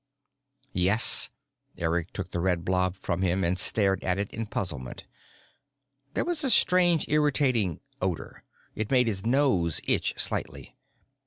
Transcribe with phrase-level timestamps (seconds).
[0.73, 1.29] "Yes."
[1.77, 5.05] Eric took the red blob from him and stared at it in puzzlement.
[6.15, 8.43] There was a strange, irritating odor:
[8.73, 10.75] it made his nose itch slightly.